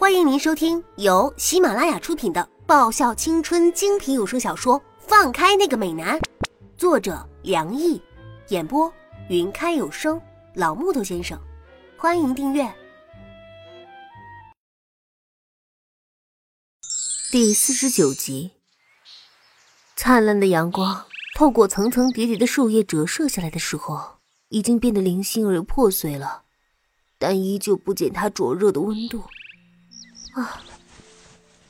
[0.00, 6.18] 欢迎您收听由喜马拉雅出品的爆笑青春精品有声小说《放开那个美男》，
[6.78, 8.00] 作者梁毅，
[8.48, 8.90] 演播
[9.28, 10.18] 云开有声
[10.54, 11.38] 老木头先生。
[11.98, 12.74] 欢迎订阅
[17.30, 18.52] 第四十九集。
[19.96, 21.04] 灿烂的阳光
[21.34, 24.16] 透过层层叠叠的树叶折射下来的时候，
[24.48, 26.44] 已经变得零星而又破碎了，
[27.18, 29.24] 但依旧不减它灼热的温度。
[30.34, 30.62] 啊！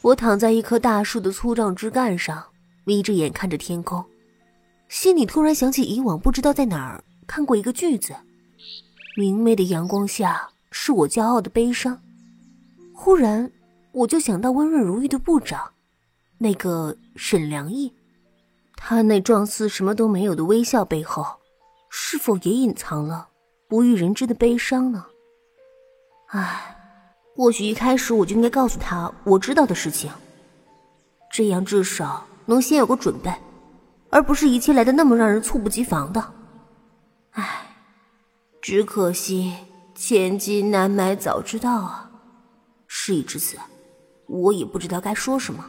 [0.03, 2.43] 我躺在一棵大树的粗壮枝干上，
[2.85, 4.03] 眯着眼看着天空，
[4.89, 8.15] 心里突然想起以往不知道在哪儿看过一个句子
[9.17, 12.01] ：“明媚的阳光下，是我骄傲的悲伤。”
[12.97, 13.53] 忽然，
[13.93, 15.73] 我就想到温润如玉的部长，
[16.39, 17.93] 那个沈良义，
[18.77, 21.27] 他那状似什么都没有的微笑背后，
[21.91, 23.29] 是否也隐藏了
[23.69, 25.05] 不欲人知的悲伤呢？
[26.29, 26.79] 唉。
[27.37, 30.11] 或许一开始我就应该告诉他我知道的事情，
[31.33, 33.33] 这样至少能先有个准备，
[34.11, 36.33] 而不是一切来的那么让人猝不及防的。
[37.33, 37.75] 唉，
[38.61, 39.55] 只可惜
[39.95, 42.11] 千金难买早知道啊！
[42.87, 43.57] 事已至此，
[44.27, 45.65] 我也不知道该说什么。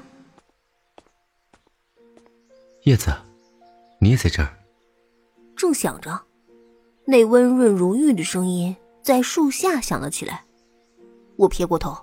[2.83, 3.11] 叶子，
[3.99, 4.49] 你也在这儿？
[5.55, 6.19] 正想着，
[7.05, 10.43] 那温润如玉的声音在树下响了起来。
[11.41, 11.97] 我撇过头，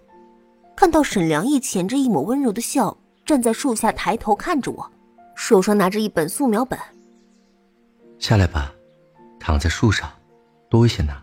[0.75, 4.91] 看到沈良义钳着一抹温柔的笑，站在树下抬头看着我，
[5.37, 6.77] 手上拿着一本素描本。
[8.19, 8.75] 下来吧，
[9.39, 10.11] 躺在树上，
[10.69, 11.23] 多危险呐！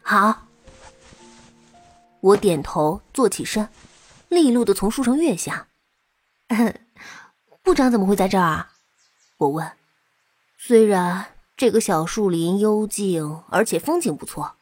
[0.00, 0.42] 好。
[2.20, 3.68] 我点头，坐起身，
[4.28, 5.66] 利落的从树上跃下。
[7.64, 8.70] 部长怎么会在这儿啊？
[9.38, 9.68] 我问。
[10.56, 11.26] 虽然
[11.56, 14.55] 这个小树林幽静，而且风景不错。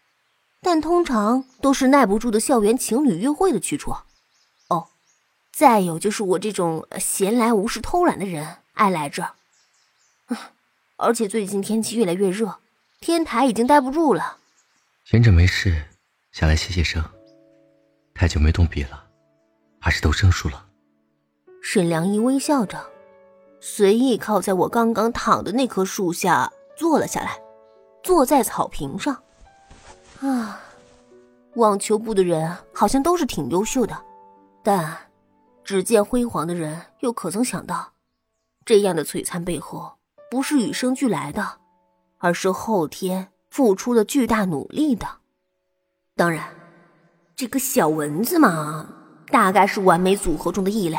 [0.64, 3.94] 但通常都是耐不住的校园情侣约会的去处，
[4.68, 4.88] 哦，
[5.52, 9.34] 再有就是我这种闲来无事偷懒的人爱来这儿，
[10.96, 12.60] 而且最近天气越来越热，
[12.98, 14.38] 天台已经待不住了。
[15.04, 15.84] 闲着没事，
[16.32, 17.04] 下来歇歇生，
[18.14, 19.04] 太久没动笔了，
[19.78, 20.64] 还是都生疏了。
[21.62, 22.90] 沈良一微笑着，
[23.60, 27.38] 随意靠在我刚刚躺的那棵树下坐了下来，
[28.02, 29.22] 坐在草坪上。
[30.24, 30.58] 啊，
[31.56, 34.02] 网球部的人好像都是挺优秀的，
[34.62, 34.96] 但
[35.62, 37.92] 只见辉煌的人又可曾想到，
[38.64, 39.96] 这样的璀璨背后
[40.30, 41.58] 不是与生俱来的，
[42.16, 45.06] 而是后天付出了巨大努力的。
[46.16, 46.48] 当然，
[47.36, 48.88] 这个小蚊子嘛，
[49.26, 50.98] 大概是完美组合中的异类。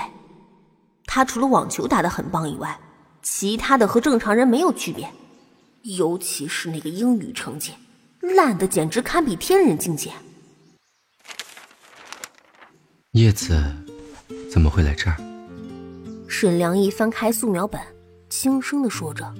[1.07, 2.79] 他除了网球打得很棒以外，
[3.23, 5.11] 其他的和正常人没有区别，
[5.81, 7.73] 尤其是那个英语成绩。
[8.33, 10.11] 烂的简直堪比天人境界。
[13.11, 13.61] 叶子
[14.51, 15.17] 怎么会来这儿？
[16.27, 17.79] 沈良一翻开素描本，
[18.29, 19.33] 轻声的说着，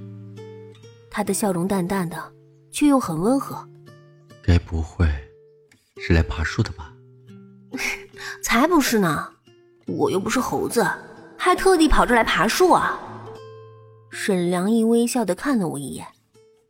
[1.09, 2.31] 他的笑容淡淡的，
[2.71, 3.67] 却又很温和。
[4.43, 5.07] 该不会
[5.97, 6.93] 是来爬树的吧？
[8.41, 9.29] 才不是呢！
[9.87, 10.85] 我又不是猴子，
[11.37, 12.99] 还特地跑这来爬树啊！
[14.11, 16.07] 沈良一微笑的看了我一眼，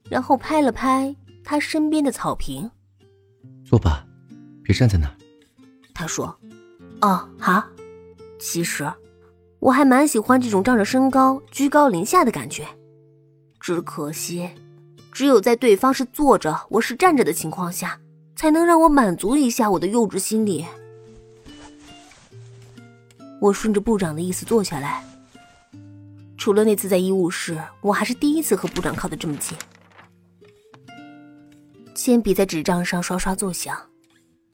[0.09, 1.15] 然后拍了拍。
[1.45, 2.69] 他身边的草坪，
[3.63, 4.03] 坐吧，
[4.63, 5.15] 别站在那儿。
[5.93, 6.35] 他说
[7.01, 7.63] ：“哦，好。
[8.39, 8.91] 其实
[9.59, 12.67] 我还蛮喜欢这种仗着身高居高临下的感觉，
[13.59, 14.49] 只可惜，
[15.11, 17.99] 只有在对方是坐着，我是站着的情况下，
[18.35, 20.65] 才能让我满足一下我的幼稚心理。”
[23.39, 25.05] 我顺着部长的意思坐下来。
[26.37, 29.55] 除了那次在医务室，我还是第一次和部长靠得这么近。
[31.95, 33.77] 铅笔在纸张上刷刷作响，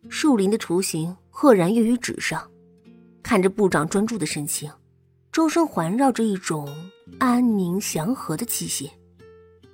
[0.09, 2.47] 树林的雏形赫然跃于纸上。
[3.23, 4.71] 看着部长专注的神情，
[5.31, 6.69] 周身环绕着一种
[7.19, 8.91] 安宁祥和的气息。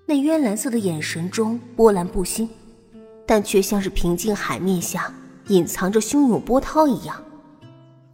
[0.06, 2.48] 那渊蓝色的眼神中波澜不兴，
[3.26, 5.14] 但却像是平静海面下
[5.48, 7.22] 隐藏着汹涌波涛一样，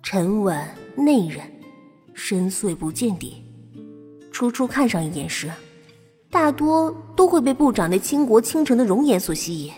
[0.02, 1.44] 沉稳内忍，
[2.16, 3.46] 深邃不见底。
[4.32, 5.52] 初初看上一眼时。
[6.34, 9.72] 大多都会被部长那倾国倾城的容颜所吸引，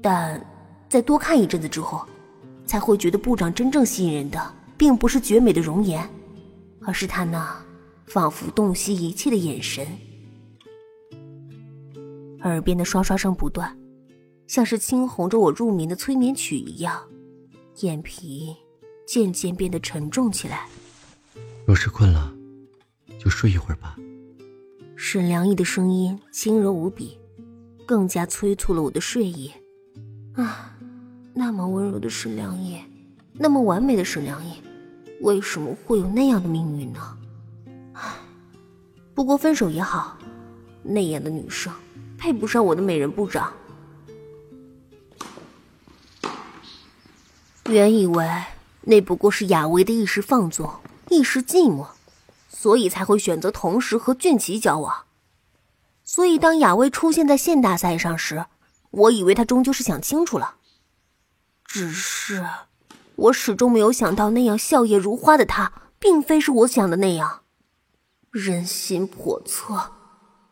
[0.00, 0.40] 但
[0.88, 2.06] 在多看一阵子之后，
[2.64, 6.08] 才会觉得部长真正吸引人的，并不是绝美的容颜，
[6.82, 7.60] 而是他那
[8.06, 9.84] 仿佛洞悉一切的眼神。
[12.42, 13.76] 耳边的刷刷声不断，
[14.46, 17.02] 像是轻哄着我入眠的催眠曲一样，
[17.80, 18.54] 眼皮
[19.04, 20.68] 渐渐变得沉重起来。
[21.66, 22.32] 若是困了，
[23.18, 23.96] 就睡一会儿吧。
[24.98, 27.18] 沈良义的声音轻柔无比，
[27.84, 29.52] 更加催促了我的睡意。
[30.32, 30.74] 啊，
[31.34, 32.80] 那么温柔的沈良义，
[33.34, 34.54] 那么完美的沈良印，
[35.20, 37.18] 为什么会有那样的命运呢？
[37.92, 38.14] 唉，
[39.14, 40.16] 不过分手也好，
[40.82, 41.70] 那样的女生
[42.16, 43.52] 配不上我的美人部长。
[47.68, 48.26] 原以为
[48.80, 50.70] 那不过是雅薇的一时放纵，
[51.10, 51.86] 一时寂寞，
[52.58, 55.04] 所以才会选择同时和俊奇交往。
[56.02, 58.46] 所以当雅薇出现在县大赛上时，
[58.90, 60.54] 我以为她终究是想清楚了。
[61.66, 62.46] 只是，
[63.16, 67.42] 我始终没有想到，那样笑靥如花的她，并非是我想的那样。
[68.30, 69.92] 人心叵测，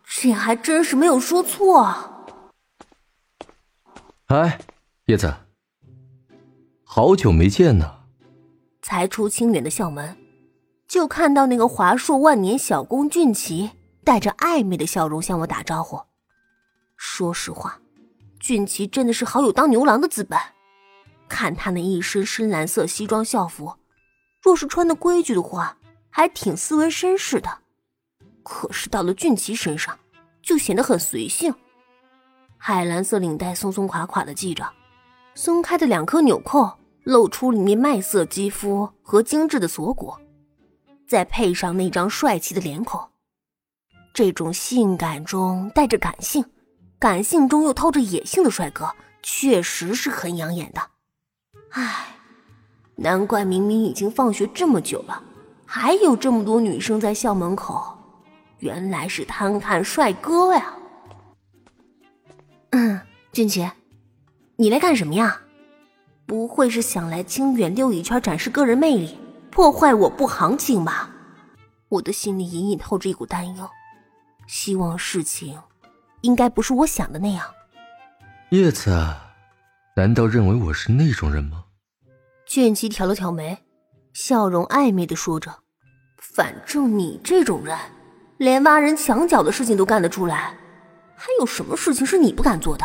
[0.05, 2.37] 这还真是没有说错。
[4.27, 4.61] 哎，
[5.07, 5.35] 叶子。
[6.85, 8.01] 好久没见呢。
[8.83, 10.17] 才出清远的校门，
[10.95, 13.73] 就看到那个华硕万年小工俊奇
[14.05, 16.01] 带着暧昧的笑容向我打招呼。
[16.97, 17.81] 说实话，
[18.39, 20.39] 俊奇真的是好有当牛郎的资本。
[21.27, 23.75] 看他那一身深蓝色西装校服，
[24.41, 25.77] 若是穿的规矩的话，
[26.11, 27.59] 还挺斯文绅士的。
[28.45, 29.99] 可是到了俊奇身上，
[30.41, 31.53] 就显得很随性。
[32.57, 34.73] 海蓝色领带松松垮垮的系着，
[35.35, 36.79] 松开的两颗纽扣。
[37.03, 40.15] 露出里面麦色肌肤和精致的锁骨，
[41.07, 43.01] 再配上那张帅气的脸孔，
[44.13, 46.45] 这种性感中带着感性，
[46.99, 48.91] 感性中又透着野性的帅哥，
[49.23, 50.81] 确实是很养眼的。
[51.71, 52.17] 唉，
[52.97, 55.23] 难怪明明已经放学这么久了，
[55.67, 57.97] 还有这么多女生在校门口，
[58.59, 60.75] 原来是贪看帅哥呀。
[62.71, 63.01] 嗯，
[63.33, 63.71] 俊奇，
[64.57, 65.41] 你来干什么呀？
[66.27, 69.19] 不会是想来清远溜一圈展示个人魅力，
[69.55, 71.09] 破坏我部行情吧？
[71.89, 73.71] 我的心里隐隐透着一股担忧，
[74.49, 75.57] 希望事情
[76.23, 77.47] 应该不是我想的那样。
[78.51, 78.91] 叶子，
[79.95, 81.67] 难道认为我是那种人吗？
[82.49, 83.57] 卷七挑了挑眉，
[84.13, 85.55] 笑容暧昧的说着
[86.19, 87.79] ：“反正你这种人，
[88.39, 90.59] 连挖人墙角的事情都干得出来，
[91.15, 92.85] 还有什么事情是你不敢做的？”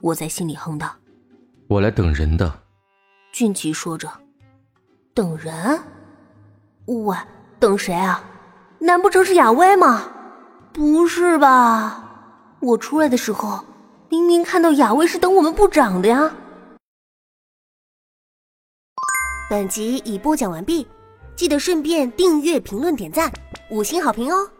[0.00, 0.94] 我在心里哼道。
[1.66, 2.62] 我来等人的，
[3.32, 4.08] 俊奇说着
[5.14, 5.80] ：“等人？
[6.86, 7.16] 喂，
[7.60, 8.24] 等谁啊？
[8.80, 10.10] 难不成是雅薇吗？
[10.72, 12.02] 不是吧？
[12.58, 13.64] 我出来的时候，
[14.08, 16.34] 明明看到雅薇是等我们部长的呀。”
[19.48, 20.88] 本集已播讲完毕，
[21.36, 23.32] 记得顺便订阅、评论、点赞、
[23.70, 24.50] 五星好评哦！